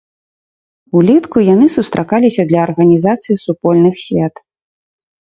[0.99, 4.35] Улетку яны сустракаліся для арганізацыі супольных свят.